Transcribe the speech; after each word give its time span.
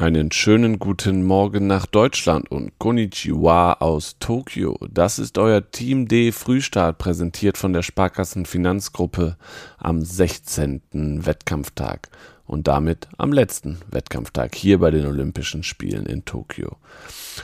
Einen 0.00 0.32
schönen 0.32 0.78
guten 0.78 1.24
Morgen 1.24 1.66
nach 1.66 1.84
Deutschland 1.84 2.50
und 2.50 2.72
Konnichiwa 2.78 3.74
aus 3.74 4.16
Tokio. 4.18 4.78
Das 4.90 5.18
ist 5.18 5.36
euer 5.36 5.70
Team 5.72 6.08
D 6.08 6.32
Frühstart, 6.32 6.96
präsentiert 6.96 7.58
von 7.58 7.74
der 7.74 7.82
Sparkassen 7.82 8.46
Finanzgruppe 8.46 9.36
am 9.76 10.00
16. 10.00 10.80
Wettkampftag 11.26 12.08
und 12.46 12.66
damit 12.66 13.08
am 13.18 13.30
letzten 13.30 13.76
Wettkampftag 13.90 14.54
hier 14.54 14.78
bei 14.78 14.90
den 14.90 15.04
Olympischen 15.04 15.62
Spielen 15.62 16.06
in 16.06 16.24
Tokio. 16.24 16.78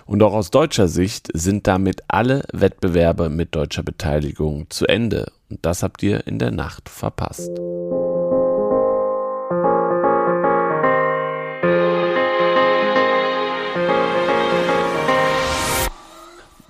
Und 0.06 0.22
auch 0.22 0.32
aus 0.32 0.50
deutscher 0.50 0.88
Sicht 0.88 1.28
sind 1.34 1.66
damit 1.66 2.04
alle 2.08 2.42
Wettbewerbe 2.54 3.28
mit 3.28 3.54
deutscher 3.54 3.82
Beteiligung 3.82 4.70
zu 4.70 4.86
Ende. 4.86 5.30
Und 5.50 5.58
das 5.60 5.82
habt 5.82 6.02
ihr 6.02 6.26
in 6.26 6.38
der 6.38 6.52
Nacht 6.52 6.88
verpasst. 6.88 7.50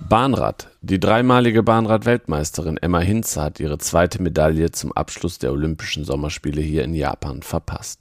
Bahnrad. 0.09 0.69
Die 0.81 1.01
dreimalige 1.01 1.63
Bahnrad-Weltmeisterin 1.63 2.77
Emma 2.77 2.99
Hinze 2.99 3.41
hat 3.41 3.59
ihre 3.59 3.77
zweite 3.77 4.21
Medaille 4.21 4.71
zum 4.71 4.93
Abschluss 4.93 5.37
der 5.37 5.51
Olympischen 5.51 6.05
Sommerspiele 6.05 6.61
hier 6.61 6.85
in 6.85 6.93
Japan 6.93 7.41
verpasst. 7.41 7.99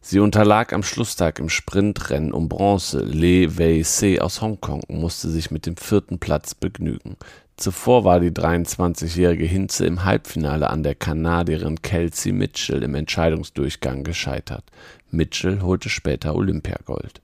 Sie 0.00 0.18
unterlag 0.18 0.72
am 0.72 0.82
Schlusstag 0.82 1.38
im 1.38 1.48
Sprintrennen 1.48 2.32
um 2.32 2.48
Bronze 2.48 3.04
Le 3.04 3.56
Wei-se 3.56 4.20
aus 4.20 4.42
Hongkong 4.42 4.82
und 4.88 4.98
musste 4.98 5.28
sich 5.28 5.52
mit 5.52 5.66
dem 5.66 5.76
vierten 5.76 6.18
Platz 6.18 6.56
begnügen. 6.56 7.16
Zuvor 7.56 8.02
war 8.02 8.18
die 8.18 8.32
23-jährige 8.32 9.46
Hinze 9.46 9.86
im 9.86 10.04
Halbfinale 10.04 10.68
an 10.70 10.82
der 10.82 10.96
Kanadierin 10.96 11.82
Kelsey 11.82 12.32
Mitchell 12.32 12.82
im 12.82 12.96
Entscheidungsdurchgang 12.96 14.02
gescheitert. 14.02 14.64
Mitchell 15.12 15.60
holte 15.60 15.88
später 15.88 16.34
Olympiagold. 16.34 17.20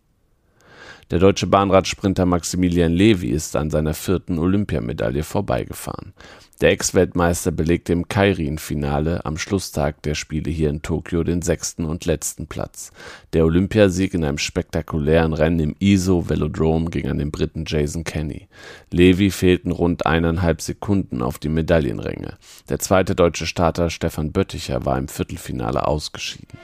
Der 1.11 1.19
deutsche 1.19 1.47
Bahnradsprinter 1.47 2.25
Maximilian 2.25 2.93
Levy 2.93 3.29
ist 3.29 3.57
an 3.57 3.71
seiner 3.71 3.93
vierten 3.93 4.39
Olympiamedaille 4.39 5.23
vorbeigefahren. 5.23 6.15
Der 6.61 6.71
Ex-Weltmeister 6.71 7.51
belegte 7.51 7.93
im 7.93 8.09
Keirin-Finale 8.09 9.27
am 9.27 9.37
Schlusstag 9.37 10.03
der 10.03 10.15
Spiele 10.15 10.51
hier 10.51 10.71
in 10.71 10.83
Tokio 10.83 11.25
den 11.25 11.43
sechsten 11.43 11.85
und 11.85 12.07
letzten 12.07 12.47
Platz. 12.47 12.91
Der 13.33 13.45
Olympiasieg 13.45 14.15
in 14.15 14.25
einem 14.25 14.39
spektakulären 14.39 15.35
Rennen 15.35 15.61
im 15.61 15.77
ISO 15.79 16.29
Velodrome 16.29 16.91
ging 16.91 17.09
an 17.09 17.19
den 17.19 17.31
Briten 17.33 17.65
Jason 17.67 18.05
Kenny. 18.05 18.49
Levy 18.91 19.31
fehlten 19.31 19.73
rund 19.73 20.07
eineinhalb 20.07 20.63
Sekunden 20.63 21.23
auf 21.23 21.39
die 21.39 21.49
Medaillenränge. 21.49 22.39
Der 22.69 22.79
zweite 22.79 23.15
deutsche 23.15 23.47
Starter 23.47 23.91
Stefan 23.91 24.33
Bötticher 24.33 24.87
war 24.87 24.97
im 24.97 25.09
Viertelfinale 25.09 25.87
ausgeschieden. 25.87 26.59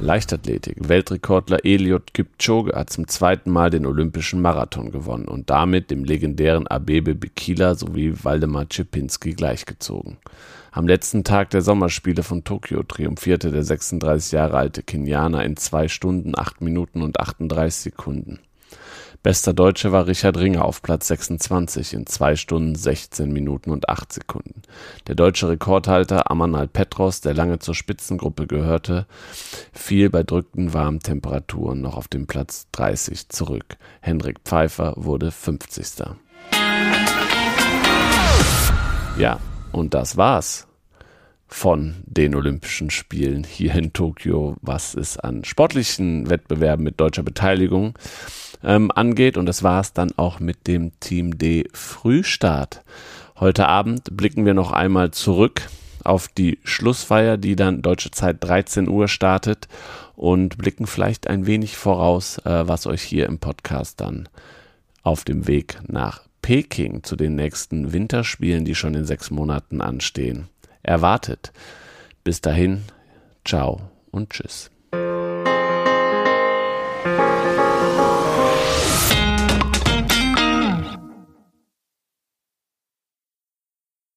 Leichtathletik. 0.00 0.88
Weltrekordler 0.88 1.64
Eliud 1.64 2.14
Kipchoge 2.14 2.74
hat 2.74 2.90
zum 2.90 3.06
zweiten 3.06 3.50
Mal 3.50 3.70
den 3.70 3.86
Olympischen 3.86 4.42
Marathon 4.42 4.90
gewonnen 4.90 5.26
und 5.26 5.50
damit 5.50 5.90
dem 5.90 6.04
legendären 6.04 6.66
Abebe 6.66 7.14
Bikila 7.14 7.76
sowie 7.76 8.12
Waldemar 8.22 8.68
Czepinski 8.68 9.34
gleichgezogen. 9.34 10.16
Am 10.72 10.88
letzten 10.88 11.22
Tag 11.22 11.50
der 11.50 11.62
Sommerspiele 11.62 12.24
von 12.24 12.42
Tokio 12.42 12.82
triumphierte 12.82 13.52
der 13.52 13.62
36 13.62 14.32
Jahre 14.32 14.56
alte 14.56 14.82
Kenianer 14.82 15.44
in 15.44 15.56
zwei 15.56 15.86
Stunden, 15.86 16.36
acht 16.36 16.60
Minuten 16.60 17.00
und 17.00 17.20
38 17.20 17.74
Sekunden. 17.74 18.40
Bester 19.24 19.54
Deutsche 19.54 19.90
war 19.90 20.06
Richard 20.06 20.36
Ringer 20.36 20.66
auf 20.66 20.82
Platz 20.82 21.08
26 21.08 21.94
in 21.94 22.04
2 22.04 22.36
Stunden 22.36 22.74
16 22.74 23.32
Minuten 23.32 23.70
und 23.70 23.88
8 23.88 24.12
Sekunden. 24.12 24.60
Der 25.06 25.14
deutsche 25.14 25.48
Rekordhalter 25.48 26.30
Amanal 26.30 26.68
Petros, 26.68 27.22
der 27.22 27.32
lange 27.32 27.58
zur 27.58 27.74
Spitzengruppe 27.74 28.46
gehörte, 28.46 29.06
fiel 29.72 30.10
bei 30.10 30.24
drückenden 30.24 30.74
warmen 30.74 31.00
Temperaturen 31.00 31.80
noch 31.80 31.96
auf 31.96 32.06
den 32.06 32.26
Platz 32.26 32.66
30 32.72 33.30
zurück. 33.30 33.78
Hendrik 34.02 34.40
Pfeiffer 34.44 34.92
wurde 34.96 35.30
50. 35.30 36.04
Ja, 39.16 39.40
und 39.72 39.94
das 39.94 40.18
war's 40.18 40.66
von 41.46 41.94
den 42.04 42.34
Olympischen 42.34 42.90
Spielen 42.90 43.44
hier 43.44 43.74
in 43.74 43.94
Tokio, 43.94 44.56
was 44.60 44.94
es 44.94 45.16
an 45.18 45.44
sportlichen 45.44 46.28
Wettbewerben 46.28 46.84
mit 46.84 47.00
deutscher 47.00 47.22
Beteiligung 47.22 47.94
ähm, 48.64 48.90
angeht. 48.90 49.36
Und 49.36 49.46
das 49.46 49.62
war 49.62 49.80
es 49.80 49.92
dann 49.92 50.12
auch 50.16 50.40
mit 50.40 50.66
dem 50.66 50.98
Team 51.00 51.38
D 51.38 51.68
Frühstart. 51.72 52.82
Heute 53.38 53.68
Abend 53.68 54.16
blicken 54.16 54.46
wir 54.46 54.54
noch 54.54 54.72
einmal 54.72 55.10
zurück 55.10 55.62
auf 56.04 56.28
die 56.28 56.58
Schlussfeier, 56.64 57.36
die 57.36 57.56
dann 57.56 57.82
deutsche 57.82 58.10
Zeit 58.10 58.36
13 58.40 58.88
Uhr 58.88 59.08
startet 59.08 59.68
und 60.14 60.58
blicken 60.58 60.86
vielleicht 60.86 61.26
ein 61.26 61.46
wenig 61.46 61.76
voraus, 61.76 62.38
äh, 62.38 62.68
was 62.68 62.86
euch 62.86 63.02
hier 63.02 63.26
im 63.26 63.38
Podcast 63.38 64.00
dann 64.00 64.28
auf 65.02 65.24
dem 65.24 65.46
Weg 65.46 65.78
nach 65.86 66.22
Peking 66.42 67.02
zu 67.02 67.16
den 67.16 67.36
nächsten 67.36 67.92
Winterspielen, 67.92 68.64
die 68.64 68.74
schon 68.74 68.94
in 68.94 69.06
sechs 69.06 69.30
Monaten 69.30 69.80
anstehen, 69.80 70.48
erwartet. 70.82 71.52
Bis 72.22 72.40
dahin, 72.40 72.82
ciao 73.44 73.80
und 74.10 74.30
tschüss. 74.30 74.73